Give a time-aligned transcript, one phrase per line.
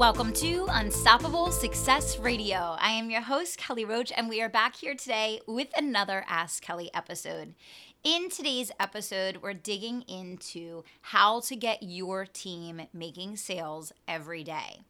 [0.00, 2.74] Welcome to Unstoppable Success Radio.
[2.80, 6.62] I am your host, Kelly Roach, and we are back here today with another Ask
[6.62, 7.54] Kelly episode.
[8.02, 14.80] In today's episode, we're digging into how to get your team making sales every day.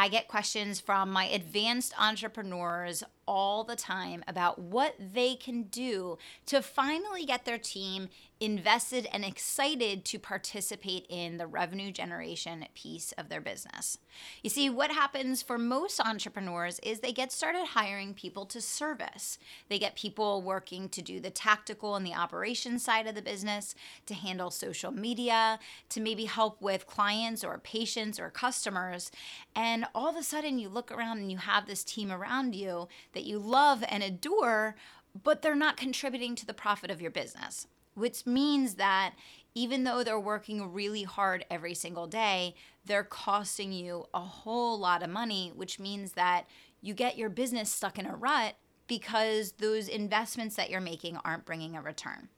[0.00, 6.16] I get questions from my advanced entrepreneurs all the time about what they can do
[6.46, 8.08] to finally get their team
[8.40, 13.98] invested and excited to participate in the revenue generation piece of their business.
[14.42, 19.38] You see, what happens for most entrepreneurs is they get started hiring people to service.
[19.68, 23.74] They get people working to do the tactical and the operations side of the business,
[24.06, 25.58] to handle social media,
[25.90, 29.10] to maybe help with clients or patients or customers.
[29.54, 32.88] And all of a sudden, you look around and you have this team around you
[33.12, 34.76] that you love and adore,
[35.22, 37.66] but they're not contributing to the profit of your business
[37.98, 39.14] which means that
[39.54, 45.02] even though they're working really hard every single day, they're costing you a whole lot
[45.02, 46.46] of money, which means that
[46.80, 48.54] you get your business stuck in a rut
[48.86, 52.28] because those investments that you're making aren't bringing a return.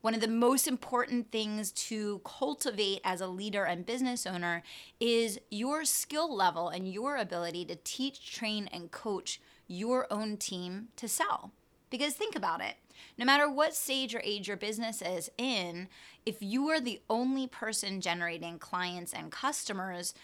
[0.00, 4.62] One of the most important things to cultivate as a leader and business owner
[5.00, 10.88] is your skill level and your ability to teach, train, and coach your own team
[10.96, 11.52] to sell.
[11.90, 12.76] Because think about it
[13.16, 15.88] no matter what stage or age your business is in,
[16.26, 20.14] if you are the only person generating clients and customers,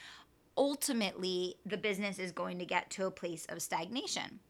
[0.57, 4.41] ultimately the business is going to get to a place of stagnation.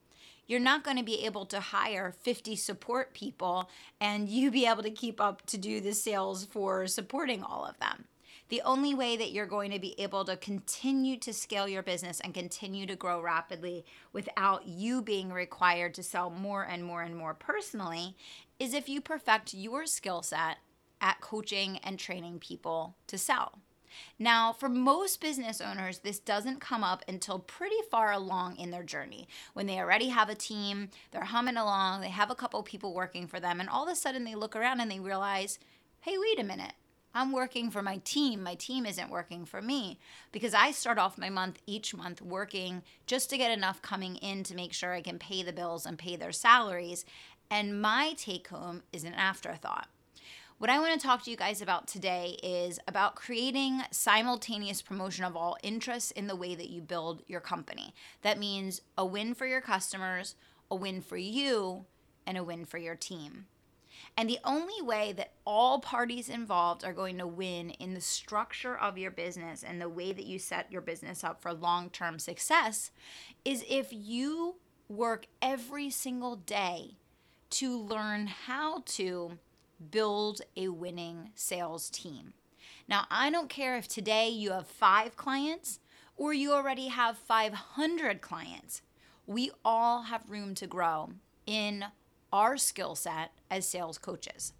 [0.46, 4.82] You're not going to be able to hire 50 support people and you be able
[4.82, 8.04] to keep up to do the sales for supporting all of them.
[8.50, 12.20] The only way that you're going to be able to continue to scale your business
[12.20, 17.16] and continue to grow rapidly without you being required to sell more and more and
[17.16, 18.14] more personally
[18.58, 20.58] is if you perfect your skill set
[21.00, 23.58] at coaching and training people to sell.
[24.18, 28.82] Now, for most business owners, this doesn't come up until pretty far along in their
[28.82, 32.94] journey when they already have a team, they're humming along, they have a couple people
[32.94, 35.58] working for them, and all of a sudden they look around and they realize,
[36.00, 36.72] hey, wait a minute.
[37.16, 38.42] I'm working for my team.
[38.42, 40.00] My team isn't working for me
[40.32, 44.42] because I start off my month each month working just to get enough coming in
[44.44, 47.04] to make sure I can pay the bills and pay their salaries.
[47.48, 49.86] And my take home is an afterthought.
[50.58, 55.24] What I want to talk to you guys about today is about creating simultaneous promotion
[55.24, 57.92] of all interests in the way that you build your company.
[58.22, 60.36] That means a win for your customers,
[60.70, 61.86] a win for you,
[62.24, 63.46] and a win for your team.
[64.16, 68.78] And the only way that all parties involved are going to win in the structure
[68.78, 72.20] of your business and the way that you set your business up for long term
[72.20, 72.92] success
[73.44, 74.54] is if you
[74.88, 76.92] work every single day
[77.50, 79.38] to learn how to
[79.90, 82.34] build a winning sales team.
[82.88, 85.80] Now, I don't care if today you have five clients
[86.16, 88.82] or you already have 500 clients.
[89.26, 91.10] We all have room to grow
[91.46, 91.86] in
[92.32, 94.52] our skill set as sales coaches.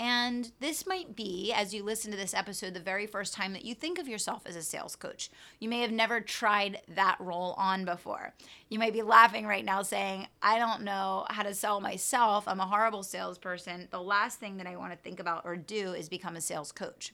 [0.00, 3.66] And this might be, as you listen to this episode, the very first time that
[3.66, 5.30] you think of yourself as a sales coach.
[5.58, 8.32] You may have never tried that role on before.
[8.70, 12.48] You might be laughing right now saying, I don't know how to sell myself.
[12.48, 13.88] I'm a horrible salesperson.
[13.90, 16.72] The last thing that I want to think about or do is become a sales
[16.72, 17.12] coach.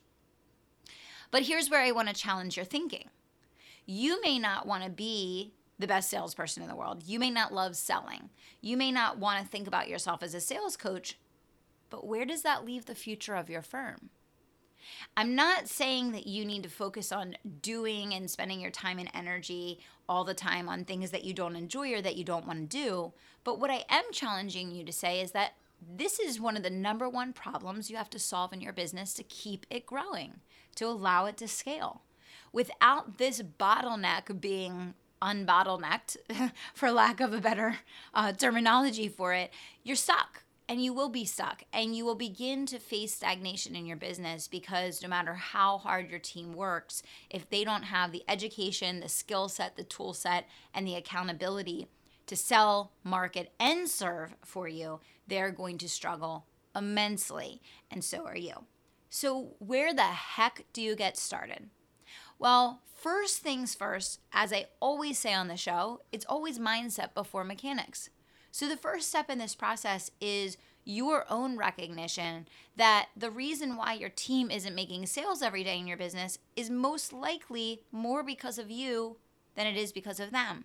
[1.32, 3.10] But here's where I want to challenge your thinking.
[3.84, 7.02] You may not want to be the best salesperson in the world.
[7.04, 8.30] You may not love selling.
[8.60, 11.18] You may not want to think about yourself as a sales coach,
[11.90, 14.10] but where does that leave the future of your firm?
[15.16, 19.10] I'm not saying that you need to focus on doing and spending your time and
[19.14, 22.70] energy all the time on things that you don't enjoy or that you don't want
[22.70, 23.12] to do.
[23.44, 26.70] But what I am challenging you to say is that this is one of the
[26.70, 30.40] number one problems you have to solve in your business to keep it growing,
[30.76, 32.02] to allow it to scale.
[32.52, 36.16] Without this bottleneck being unbottlenecked,
[36.74, 37.78] for lack of a better
[38.14, 42.66] uh, terminology for it, you're stuck and you will be stuck and you will begin
[42.66, 47.48] to face stagnation in your business because no matter how hard your team works, if
[47.48, 51.86] they don't have the education, the skill set, the tool set, and the accountability
[52.26, 57.62] to sell, market, and serve for you, they're going to struggle immensely.
[57.90, 58.64] And so are you.
[59.08, 61.70] So, where the heck do you get started?
[62.38, 67.44] Well, first things first, as I always say on the show, it's always mindset before
[67.44, 68.10] mechanics.
[68.56, 73.92] So the first step in this process is your own recognition that the reason why
[73.92, 78.56] your team isn't making sales every day in your business is most likely more because
[78.56, 79.18] of you
[79.56, 80.64] than it is because of them.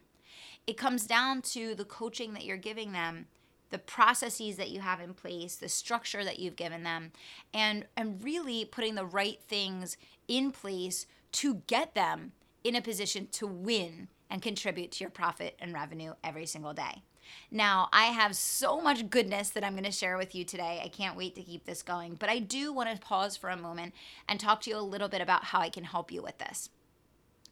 [0.66, 3.26] It comes down to the coaching that you're giving them,
[3.72, 7.12] the processes that you have in place, the structure that you've given them,
[7.54, 9.98] and and really putting the right things
[10.30, 12.32] in place to get them
[12.64, 17.04] in a position to win and contribute to your profit and revenue every single day.
[17.50, 20.82] Now, I have so much goodness that I'm going to share with you today.
[20.84, 23.58] I can't wait to keep this going, but I do want to pause for a
[23.58, 23.94] moment
[24.28, 26.70] and talk to you a little bit about how I can help you with this.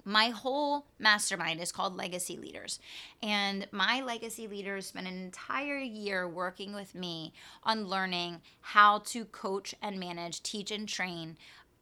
[0.06, 2.80] My whole mastermind is called Legacy Leaders.
[3.22, 7.34] And my legacy leaders spent an entire year working with me
[7.64, 11.38] on learning how to coach and manage, teach, and train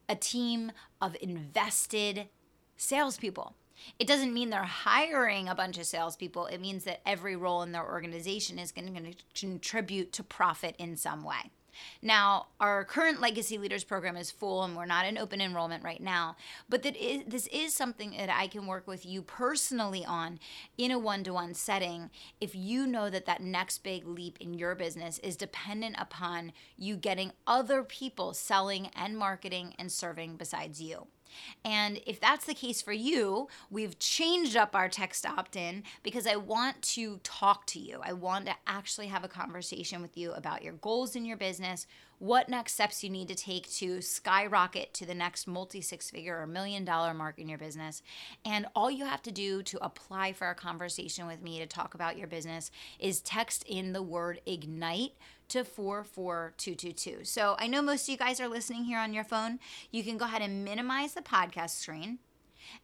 [0.09, 0.71] a team
[1.01, 2.27] of invested
[2.75, 3.55] salespeople.
[3.99, 6.47] It doesn't mean they're hiring a bunch of salespeople.
[6.47, 10.95] It means that every role in their organization is going to contribute to profit in
[10.95, 11.51] some way.
[12.01, 16.01] Now, our current Legacy Leaders program is full and we're not in open enrollment right
[16.01, 16.35] now,
[16.69, 20.39] but that is, this is something that I can work with you personally on
[20.77, 22.09] in a one to one setting
[22.41, 26.95] if you know that that next big leap in your business is dependent upon you
[26.95, 31.07] getting other people selling and marketing and serving besides you.
[31.63, 36.27] And if that's the case for you, we've changed up our text opt in because
[36.27, 37.99] I want to talk to you.
[38.03, 41.87] I want to actually have a conversation with you about your goals in your business,
[42.19, 46.39] what next steps you need to take to skyrocket to the next multi six figure
[46.39, 48.01] or million dollar mark in your business.
[48.43, 51.93] And all you have to do to apply for a conversation with me to talk
[51.93, 55.13] about your business is text in the word ignite
[55.49, 57.23] to 44222.
[57.23, 59.59] So I know most of you guys are listening here on your phone.
[59.91, 62.19] You can go ahead and minimize the podcast screen.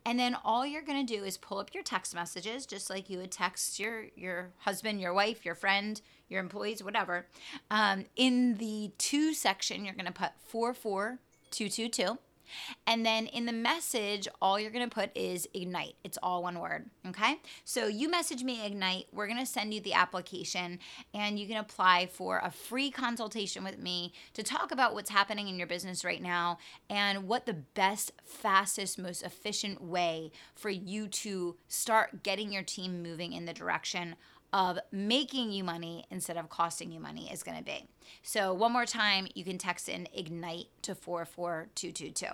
[0.06, 3.10] And then all you're going to do is pull up your text messages, just like
[3.10, 7.27] you would text your your husband, your wife, your friend, your employees, whatever.
[7.69, 12.18] Um, in the to section, you're going to put 44222.
[12.88, 15.95] And then in the message, all you're going to put is Ignite.
[16.03, 16.89] It's all one word.
[17.07, 17.39] Okay.
[17.65, 19.07] So you message me Ignite.
[19.11, 20.79] We're going to send you the application
[21.13, 25.47] and you can apply for a free consultation with me to talk about what's happening
[25.47, 26.57] in your business right now
[26.89, 33.03] and what the best, fastest, most efficient way for you to start getting your team
[33.03, 34.15] moving in the direction
[34.53, 37.85] of making you money instead of costing you money is going to be.
[38.21, 42.27] So, one more time, you can text in IGNITE to 44222.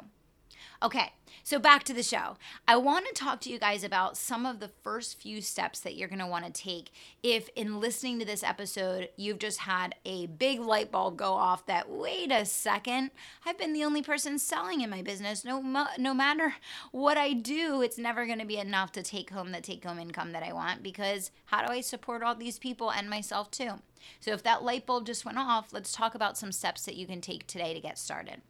[0.82, 1.12] Okay,
[1.44, 2.38] so back to the show.
[2.66, 5.96] I want to talk to you guys about some of the first few steps that
[5.96, 6.92] you're going to want to take
[7.22, 11.66] if, in listening to this episode, you've just had a big light bulb go off
[11.66, 13.12] that, wait a second,
[13.46, 15.44] I've been the only person selling in my business.
[15.44, 16.56] No, no matter
[16.92, 20.00] what I do, it's never going to be enough to take home the take home
[20.00, 23.82] income that I want because how do I support all these people and myself too?
[24.22, 27.06] So, if that light bulb just went off, let's talk about some steps that you
[27.06, 28.42] can take today to get started.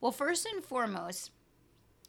[0.00, 1.30] Well, first and foremost,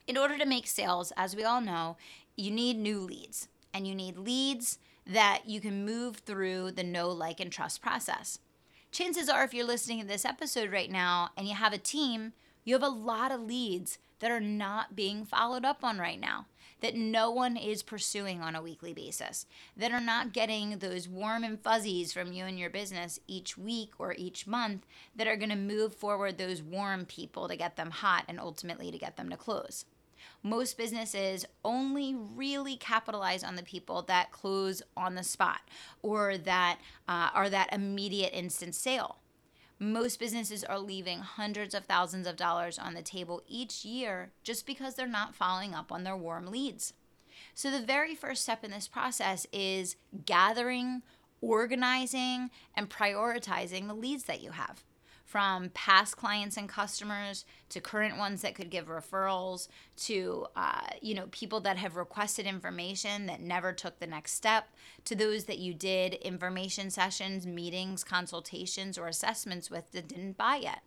[0.07, 1.97] in order to make sales, as we all know,
[2.35, 7.09] you need new leads and you need leads that you can move through the know,
[7.09, 8.39] like, and trust process.
[8.91, 12.33] Chances are, if you're listening to this episode right now and you have a team,
[12.63, 16.45] you have a lot of leads that are not being followed up on right now,
[16.81, 21.43] that no one is pursuing on a weekly basis, that are not getting those warm
[21.43, 24.85] and fuzzies from you and your business each week or each month
[25.15, 28.89] that are going to move forward those warm people to get them hot and ultimately
[28.91, 29.85] to get them to close
[30.43, 35.61] most businesses only really capitalize on the people that close on the spot
[36.01, 39.17] or that uh, are that immediate instant sale.
[39.77, 44.65] Most businesses are leaving hundreds of thousands of dollars on the table each year just
[44.65, 46.93] because they're not following up on their warm leads.
[47.53, 51.01] So, the very first step in this process is gathering,
[51.41, 54.83] organizing, and prioritizing the leads that you have
[55.25, 59.67] from past clients and customers to current ones that could give referrals
[59.97, 64.69] to uh, you know people that have requested information that never took the next step
[65.03, 70.57] to those that you did information sessions meetings consultations or assessments with that didn't buy
[70.57, 70.83] yet.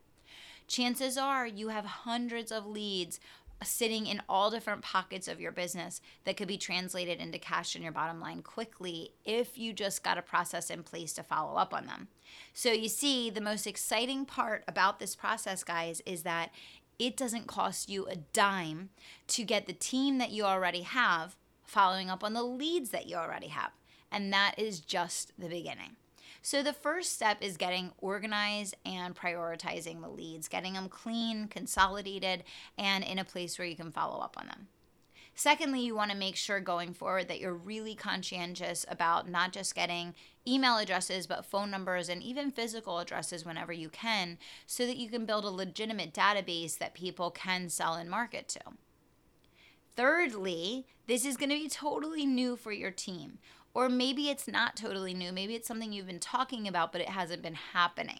[0.69, 3.19] Chances are you have hundreds of leads
[3.63, 7.83] sitting in all different pockets of your business that could be translated into cash in
[7.83, 11.75] your bottom line quickly if you just got a process in place to follow up
[11.75, 12.09] on them.
[12.53, 16.51] So, you see, the most exciting part about this process, guys, is that
[16.99, 18.91] it doesn't cost you a dime
[19.29, 23.17] to get the team that you already have following up on the leads that you
[23.17, 23.71] already have.
[24.11, 25.97] And that is just the beginning.
[26.43, 32.45] So the first step is getting organized and prioritizing the leads, getting them clean, consolidated,
[32.77, 34.69] and in a place where you can follow up on them.
[35.35, 39.73] Secondly, you want to make sure going forward that you're really conscientious about not just
[39.73, 40.15] getting
[40.47, 45.09] email addresses, but phone numbers and even physical addresses whenever you can, so that you
[45.09, 48.61] can build a legitimate database that people can sell and market to.
[49.95, 53.39] Thirdly, this is going to be totally new for your team.
[53.79, 55.31] Or maybe it's not totally new.
[55.31, 58.19] Maybe it's something you've been talking about, but it hasn't been happening.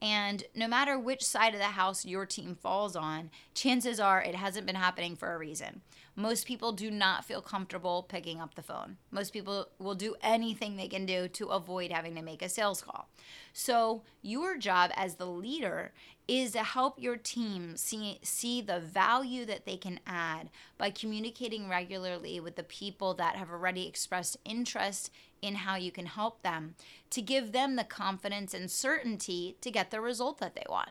[0.00, 4.34] And no matter which side of the house your team falls on, chances are it
[4.34, 5.82] hasn't been happening for a reason.
[6.14, 8.98] Most people do not feel comfortable picking up the phone.
[9.10, 12.82] Most people will do anything they can do to avoid having to make a sales
[12.82, 13.08] call.
[13.54, 15.92] So, your job as the leader
[16.28, 21.68] is to help your team see, see the value that they can add by communicating
[21.68, 25.10] regularly with the people that have already expressed interest
[25.42, 26.74] in how you can help them
[27.10, 30.90] to give them the confidence and certainty to get the result that they want.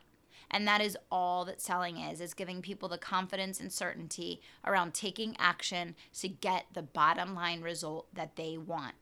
[0.51, 4.93] And that is all that selling is, is giving people the confidence and certainty around
[4.93, 8.95] taking action to get the bottom line result that they want.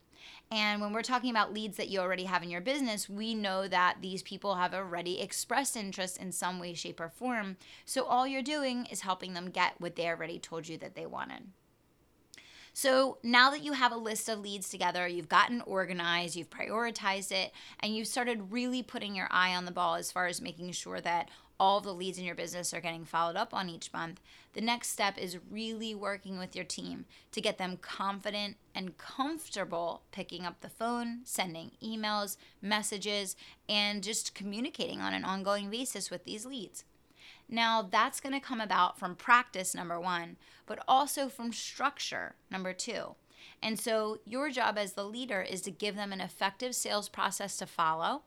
[0.50, 3.66] And when we're talking about leads that you already have in your business, we know
[3.68, 7.56] that these people have already expressed interest in some way, shape, or form.
[7.84, 11.06] So all you're doing is helping them get what they already told you that they
[11.06, 11.48] wanted.
[12.80, 17.30] So now that you have a list of leads together, you've gotten organized, you've prioritized
[17.30, 20.72] it, and you've started really putting your eye on the ball as far as making
[20.72, 23.92] sure that all of the leads in your business are getting followed up on each
[23.92, 24.22] month,
[24.54, 30.00] the next step is really working with your team to get them confident and comfortable
[30.10, 33.36] picking up the phone, sending emails, messages,
[33.68, 36.84] and just communicating on an ongoing basis with these leads.
[37.52, 42.72] Now, that's going to come about from practice, number one, but also from structure, number
[42.72, 43.16] two.
[43.60, 47.56] And so, your job as the leader is to give them an effective sales process
[47.56, 48.22] to follow,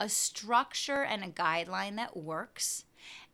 [0.00, 2.84] a structure and a guideline that works,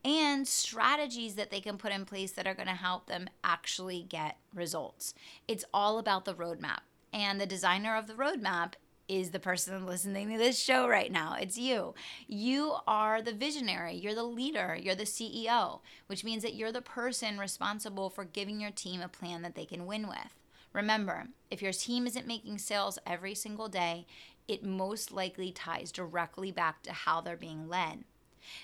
[0.05, 4.03] and strategies that they can put in place that are going to help them actually
[4.03, 5.15] get results.
[5.47, 6.81] It's all about the roadmap.
[7.13, 8.75] And the designer of the roadmap
[9.11, 11.35] is the person listening to this show right now.
[11.35, 11.95] It's you.
[12.29, 16.81] You are the visionary, you're the leader, you're the CEO, which means that you're the
[16.81, 20.37] person responsible for giving your team a plan that they can win with.
[20.73, 24.07] Remember, if your team isn't making sales every single day,
[24.47, 28.05] it most likely ties directly back to how they're being led.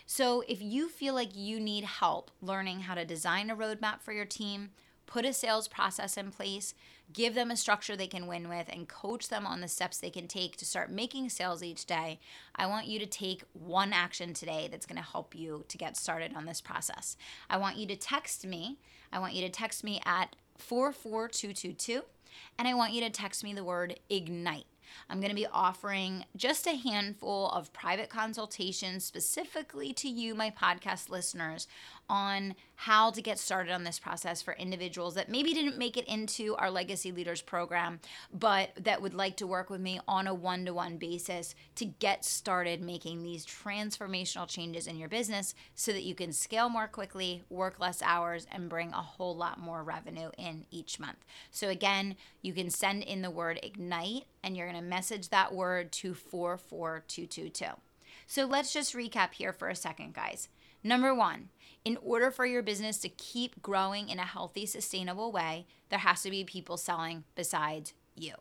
[0.07, 4.13] So, if you feel like you need help learning how to design a roadmap for
[4.13, 4.71] your team,
[5.07, 6.75] put a sales process in place,
[7.13, 10.11] give them a structure they can win with, and coach them on the steps they
[10.11, 12.19] can take to start making sales each day,
[12.55, 16.35] I want you to take one action today that's to help you to get started
[16.37, 17.17] on this process.
[17.49, 18.79] I want you to text me.
[19.13, 22.03] I want you to text me at 44222,
[22.59, 24.67] and I want you to text me the word ignite.
[25.09, 30.51] I'm going to be offering just a handful of private consultations specifically to you, my
[30.51, 31.67] podcast listeners,
[32.09, 36.07] on how to get started on this process for individuals that maybe didn't make it
[36.07, 38.01] into our Legacy Leaders program,
[38.33, 41.87] but that would like to work with me on a one to one basis to
[41.87, 46.87] get started making these transformational changes in your business so that you can scale more
[46.87, 51.25] quickly, work less hours, and bring a whole lot more revenue in each month.
[51.51, 55.55] So, again, you can send in the word ignite and you're going to message that
[55.55, 57.81] word to 44222.
[58.27, 60.49] So, let's just recap here for a second, guys.
[60.87, 61.49] Number one,
[61.87, 66.21] in order for your business to keep growing in a healthy, sustainable way, there has
[66.21, 68.35] to be people selling besides you.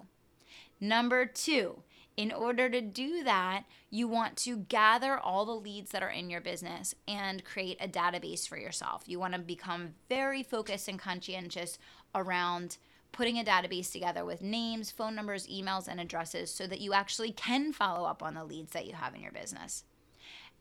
[0.82, 1.84] Number two,
[2.18, 6.32] in order to do that, you want to gather all the leads that are in
[6.32, 9.04] your business and create a database for yourself.
[9.06, 11.78] You want to become very focused and conscientious
[12.16, 12.78] around
[13.12, 17.32] putting a database together with names, phone numbers, emails, and addresses so that you actually
[17.32, 19.84] can follow up on the leads that you have in your business.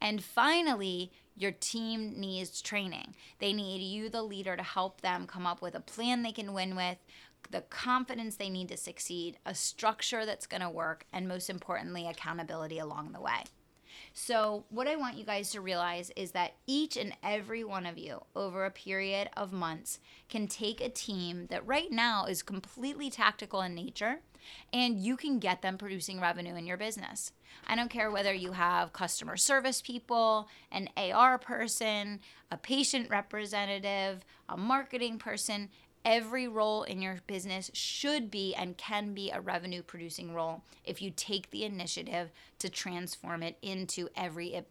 [0.03, 3.15] And finally, your team needs training.
[3.39, 6.53] They need you, the leader, to help them come up with a plan they can
[6.53, 6.99] win with,
[7.51, 12.07] the confidence they need to succeed, a structure that's going to work, and most importantly,
[12.07, 13.45] accountability along the way.
[14.13, 17.99] So, what I want you guys to realize is that each and every one of
[17.99, 19.99] you over a period of months
[20.29, 24.21] can take a team that right now is completely tactical in nature
[24.73, 27.33] and you can get them producing revenue in your business.
[27.67, 32.21] I don't care whether you have customer service people, an AR person,
[32.51, 35.71] a patient representative, a marketing person,
[36.05, 41.01] every role in your business should be and can be a revenue producing role if
[41.01, 44.63] you take the initiative to transform it into every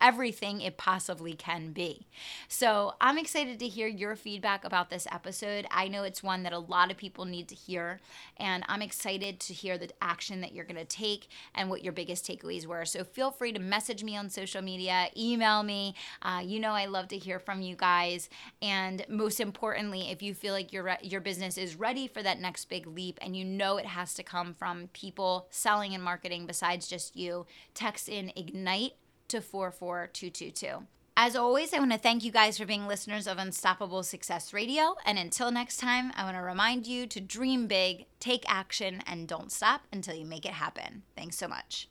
[0.00, 2.06] everything it possibly can be.
[2.48, 5.66] So, I'm excited to hear your feedback about this episode.
[5.70, 8.00] I know it's one that a lot of people need to hear,
[8.36, 11.92] and I'm excited to hear the action that you're going to take and what your
[11.92, 12.84] biggest takeaways were.
[12.84, 15.94] So, feel free to message me on social media, email me.
[16.20, 18.28] Uh, you know, I love to hear from you guys.
[18.60, 22.40] And most importantly, if you feel like like your your business is ready for that
[22.40, 26.46] next big leap and you know it has to come from people selling and marketing
[26.46, 28.92] besides just you, text in ignite
[29.28, 30.86] to 44222.
[31.14, 34.96] As always, I want to thank you guys for being listeners of Unstoppable Success Radio.
[35.04, 39.28] And until next time, I want to remind you to dream big, take action, and
[39.28, 41.02] don't stop until you make it happen.
[41.14, 41.88] Thanks so much.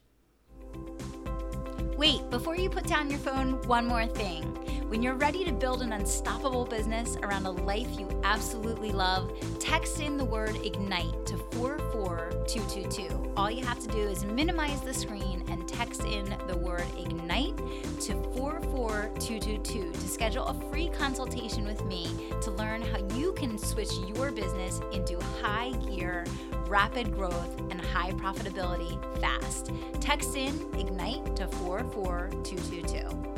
[1.97, 4.80] Wait, before you put down your phone, one more thing.
[4.91, 10.01] When you're ready to build an unstoppable business around a life you absolutely love, text
[10.01, 13.31] in the word IGNITE to 44222.
[13.37, 17.55] All you have to do is minimize the screen and text in the word IGNITE
[18.01, 23.93] to 44222 to schedule a free consultation with me to learn how you can switch
[24.13, 26.25] your business into high gear
[26.67, 29.71] rapid growth, and high profitability fast.
[29.99, 33.30] Text in IGNITE to 44222.